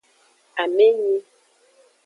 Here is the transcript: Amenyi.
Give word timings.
Amenyi. 0.61 1.15